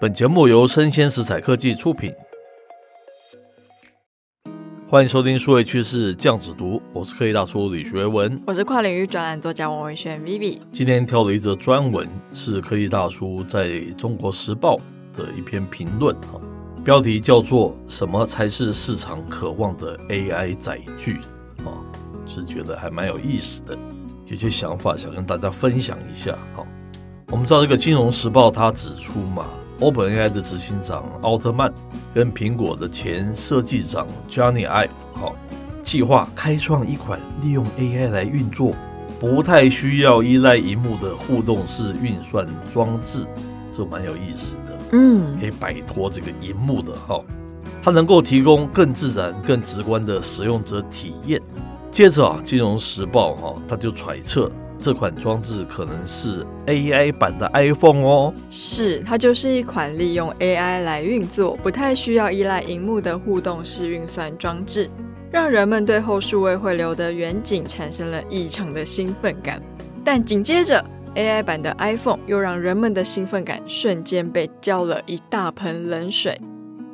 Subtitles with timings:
[0.00, 2.14] 本节目由生鲜食材科技出品，
[4.88, 10.60] 欢迎收听数位趋势酱子读，我是科技大叔李学文，我是跨领域专栏作家王文轩 Vivi。
[10.70, 14.76] 今天挑了一则专文，是科技大叔在中国时报
[15.12, 16.40] 的一篇评论，哈，
[16.84, 21.18] 标题叫做“什么才是市场渴望的 AI 载具”，
[21.66, 21.74] 啊，
[22.24, 23.76] 是觉得还蛮有意思的，
[24.26, 26.64] 有些想法想跟大家分享一下，哈。
[27.32, 29.44] 我们知道这个《金融时报》它指出嘛。
[29.80, 31.72] OpenAI 的执行长奥特曼
[32.14, 35.32] 跟苹果的前设计长 Johnny Ive 哈，
[35.82, 38.72] 计划开创一款利用 AI 来运作、
[39.20, 43.26] 不太需要依赖荧幕的互动式运算装置，
[43.72, 44.78] 这蛮有意思的。
[44.92, 47.20] 嗯，可以摆脱这个荧幕的哈，
[47.82, 51.40] 它能够提供更自然、更直观的使用者体验。
[51.90, 54.50] 接着啊，《金融时报》哈，他就揣测。
[54.80, 64.88] 这款装置可能是 AI 版的 iPhone 哦，是，它就是一款利用 AI 来运作、不太需要依赖荧幕的互动式运算装置，
[65.32, 69.60] 让人们对后数位汇流的远景产生了异常的兴奋感。
[70.04, 70.82] 但紧接着
[71.16, 76.40] ，AI 版的 iPhone 又让人们的兴奋感瞬间被浇了一大盆冷水。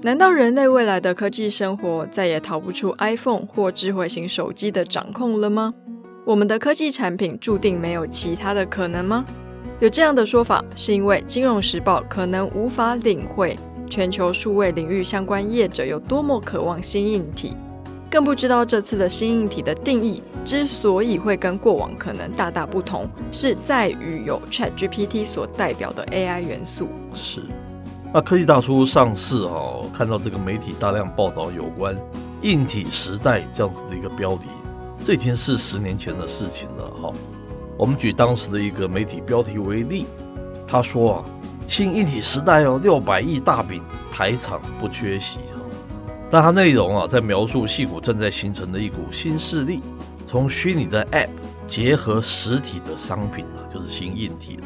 [0.02, 5.74] 难道人类未来的科技生活再也逃不出 iPhone 或智慧型手机的掌控了吗？
[6.24, 9.26] 我们的科技产品注定没有其他的可能吗？
[9.78, 13.58] 有这样的说法，是因为《金融时报》可能无法领会
[13.90, 17.52] 全球数位领域相关业者有多么渴望新硬体，
[18.10, 26.88] 更不知道这次的新硬体的定义之所以会跟过往可能大大不同，是在于有 ChatGPT 所代表的 AI 元素。
[27.12, 27.42] 是，
[28.14, 31.94] 那科技大叔上次哦，看到这个媒体大量报道有关
[32.40, 34.46] 硬体时代这样子的一个标题。
[35.04, 37.12] 这已经是十年前的事情了哈。
[37.76, 40.06] 我们举当时的一个媒体标题为例，
[40.66, 41.24] 他说啊，
[41.68, 45.60] 新硬体时代哦，六百亿大饼，台厂不缺席哈。
[46.30, 49.82] 但它内容啊，在描述戏骨正在形成的一股新势力，
[50.26, 51.28] 从虚拟的 App
[51.66, 54.62] 结合实体的商品啊，就是新硬体了，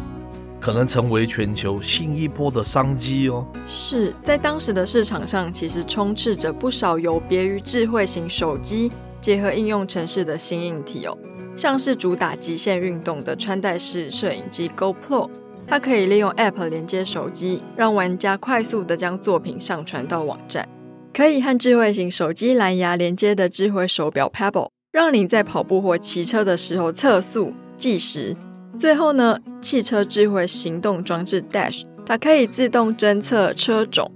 [0.61, 3.45] 可能成为全球新一波的商机哦。
[3.67, 8.93] 是在当时的市场上，其实充斥着不少有别于智慧型手机。
[9.21, 11.17] 结合应用城市的新硬体哦，
[11.57, 15.29] 像是主打极限运动的穿戴式摄影机 GoPro，
[15.67, 20.69] 它可以利用 App 连接手机，让玩家快速地将作品上传到网站。
[21.13, 28.37] 可以和智慧型手机蓝牙连接的智慧手表 Pebble，让你在跑步或骑车的时候测速计时。
[28.79, 34.09] 最后呢，汽车智慧行动装置 Dash，它可以自动侦测车种。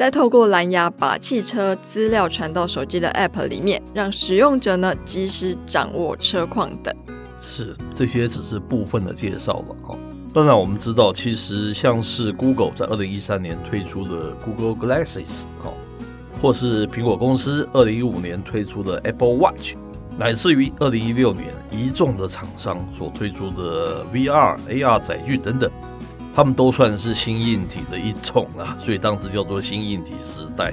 [0.00, 6.90] 再透过蓝牙把汽车资料传到手机的 App 里面，让使用者呢及时掌握车况等。
[7.42, 9.94] 是，这些只是部分的介绍了哈。
[10.32, 15.70] 当然，我们知道，其实像是 Google 在二零一三年推出的 Google Glasses 哈，
[16.40, 19.74] 或是苹果公司二零一五年推出的 Apple Watch，
[20.16, 25.70] 乃至于二零一六年一众的厂商所推出的 VR、AR 载具等等。
[26.34, 30.72] 他们都算是新硬体的一种啊， 所以当时叫做新硬体时代。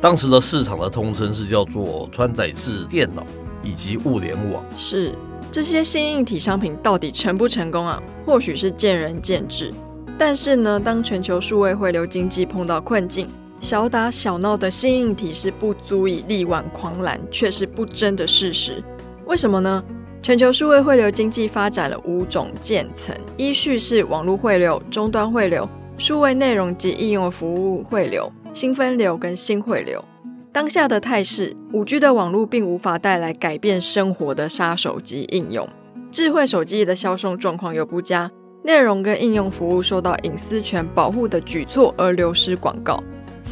[0.00, 3.24] 当时的市场的通称是叫做穿载式电脑
[3.62, 4.64] 以及物联网。
[4.74, 5.14] 是，
[5.52, 8.02] 这些新硬体商品到底成不成功啊？
[8.24, 9.72] 或许是见仁见智。
[10.18, 13.26] 但是呢，当全球数位汇流经济碰到困境，
[13.60, 18.82] 小打小闹的新硬体是不足以力挽狂澜，却是不争的事实。
[19.26, 19.84] 为什么呢？
[20.22, 30.04] 全球数位汇流经济发展了五种渐层，依序是网络汇流、终端汇流、数位内容及应用服务汇流、新分流跟新汇流。
[30.52, 35.66] 当下的态势，五 G 的网络并无法带来改变生活的杀手级应用，
[36.10, 38.30] 智慧手机的销售状况又不佳，
[38.62, 43.02] 内容跟应用服务受到隐私权保护的举措而流失广告。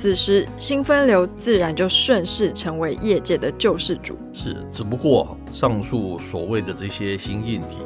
[0.00, 4.16] 此时，新分流自然就顺势成为业界的救世主。
[4.32, 7.78] 是，只不过上述所谓的这些新硬体，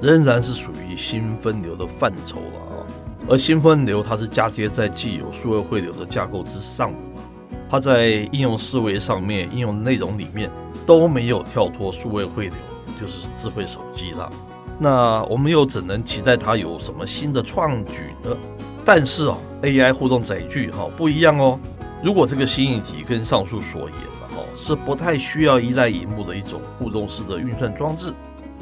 [0.00, 2.86] 仍然是属于新分流的范畴了啊。
[3.28, 7.22] 而新分流它是嫁接在既有数位汇流的架构之上的嘛，
[7.68, 10.50] 它在应用思维上面、应用内容里面
[10.86, 12.54] 都没有跳脱数位汇流，
[12.98, 14.30] 就是智慧手机了。
[14.78, 18.34] 那我们又怎能期待它有什么新的创举呢？
[18.84, 21.58] 但是哦，AI 互动载具哈不一样哦。
[22.02, 28.12] 如果这个新硬体跟上述所言的哈是不太需要依赖荧幕的一种互动式的运算装置，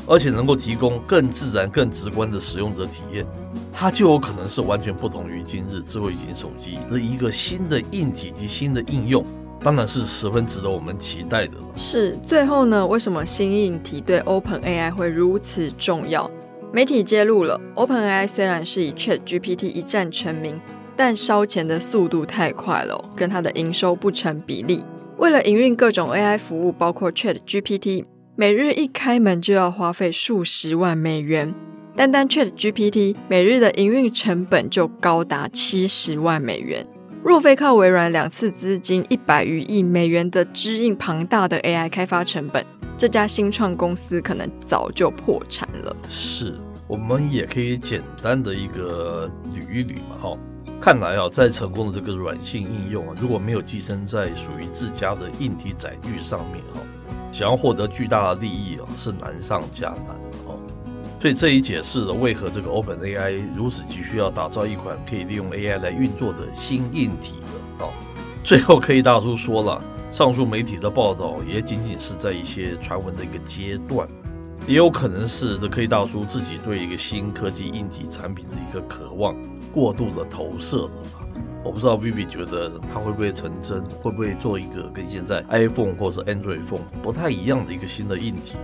[0.07, 3.27] 而且能够提供更自然、更直观的使用者体验，
[3.73, 9.25] 它就有可能是完全不同于今日智慧型手机的一个新的硬体及新的应用。
[9.59, 11.65] 当然是十分值得我们期待的了。
[11.77, 16.31] 是，最后呢，为什么新硬体对 OpenAI 会如此重要？
[16.73, 20.61] 媒体揭露了，OpenAI 虽然是以 ChatGPT 一战成名，
[20.95, 24.85] 但烧钱的速度太快了，跟它的营收不成比例。
[25.17, 28.05] 为了营运各种 AI 服务，包括 ChatGPT，
[28.35, 31.55] 每日一开门就要花费数十万美元。
[31.95, 36.87] 单单 ChatGPT 每日的营运成本就高达七十万美元。
[37.23, 42.65] 若非靠微软两次资金一百余亿美元的支应庞大的 AI 开发成本，
[42.99, 45.95] 这家新创公司可能早就破产了。
[46.09, 46.55] 是，
[46.87, 50.39] 我们也可以简单的一个捋一捋嘛，哈。
[50.81, 56.81] 看来啊，在成功的这个软性应用啊，如果没有寄生在属于自家的硬体载具上面哈，
[57.33, 60.17] 想要获得巨大的利益啊，是难上加难。
[61.19, 67.91] 所以这一解释了为何这个 OpenAI 如此急需要打造一款可以利用 AI 来运作的新硬体了哦！
[68.45, 69.83] 最后，科技大叔说了，
[70.17, 74.09] 上述媒体的报道也仅仅是在一些传闻的一个阶段，
[74.67, 79.37] 也有可能是这科技大叔自己对一个新科技硬体产品的一个渴望
[79.71, 80.91] 过度的投射了。
[81.63, 88.57] 我不知道 Vivi 觉得它会不会成真，会不会做一个跟现在 iPhone 或者 Android Phone 不太一样的一个新的硬体？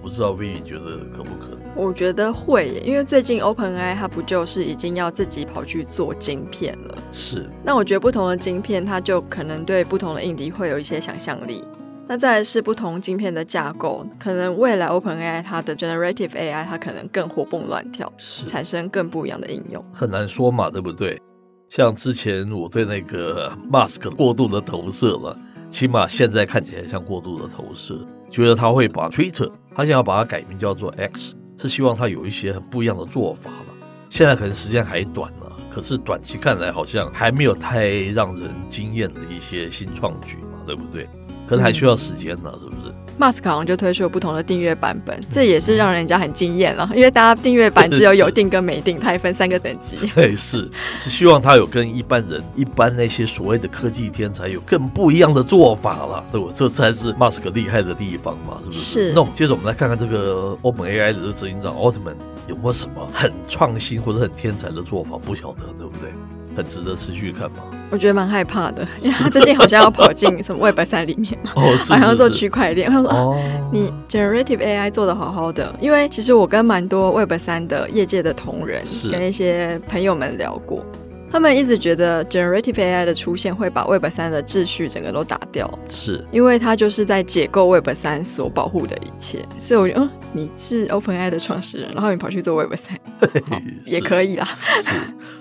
[0.00, 1.60] 我不知道 Vivi 觉得可不可能。
[1.76, 6.96] 我觉得会耶，因为最近 OpenAI 它不就是已经要自己跑去做晶片了？
[7.12, 7.46] 是。
[7.62, 11.62] 那我觉得不同的晶片，它就可能对不同的硬体会有一些想象力。
[12.08, 18.10] 那再来是不同晶片的架构，可能未来 OpenAI 它的 Generative AI 它可能更活蹦乱跳，
[18.46, 19.84] 产生更不一样的应用。
[19.92, 21.20] 很难说嘛，对不对？
[21.68, 25.38] 像之前我对那个 Mask 过度的投射了，
[25.70, 31.34] 起码现在看起来像过度的投射，觉得他会把 Twitter，他想要把它改名叫做 X。
[31.62, 33.86] 是希望它有一些很不一样的做法了。
[34.08, 41.06] 现在可能时间还短了，可是短期看来好像还没有太让人惊艳的一些新创举嘛，对不对？
[41.46, 42.94] 可能还需要时间呢，是不是？
[43.20, 46.90] 马斯克好像就推出了不同的订阅版本，这也是让人家很惊艳了。
[46.94, 49.98] 因为大家订阅版只有有订跟没订，它也分三个等级。
[50.16, 50.66] 对，是
[50.98, 56.50] 是希望他有跟一般人、一般那些所谓的科技天才有更不一样的做法了，对不？
[56.50, 58.80] 这才是马斯克厉害的地方嘛，是不是？
[58.80, 59.12] 是。
[59.12, 62.16] 那我们接着我们来看看这个 OpenAI 的这个执行长奥特曼
[62.48, 65.18] 有没有什么很创新或者很天才的做法？
[65.18, 66.10] 不晓得，对不对？
[66.56, 67.58] 很值得持续看吗？
[67.90, 72.90] 我觉得蛮害怕的，因为他最近好像要跑进什么 Web 三里面嘛，好像要做区块链。
[72.90, 73.36] 他说：“哦，
[73.72, 80.84] 你 Generative AI 做的好好的。”因为其实我跟蛮多 Web 三的业界的同仁跟一些朋友们聊过。
[81.30, 89.44] 他们一直觉得 generative AI 的出现会把 Web 三的秩序整个都打掉，是因为它就是在解构 Web 三所保护的一切。
[89.62, 92.98] 所以我觉得，嗯，你是 OpenAI 的创始人，然后你跑去做 Web 三，
[93.86, 94.44] 也可以啦。
[94.82, 94.98] 是，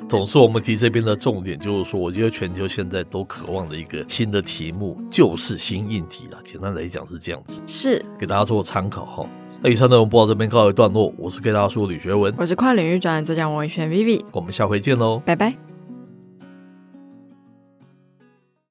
[0.08, 6.38] 总是我们提这边的重点就是说，我觉得全球现在都渴望的一个新的题目就是新硬体了。
[6.44, 9.26] 简单来讲是这样子，是给大家做参考哈。
[9.62, 15.79] 那以上内容播到这边告一段落，我是 K 大叔李学文，我是跨领域专栏作家王伟轩 Vivi，我们下回见喽，拜拜。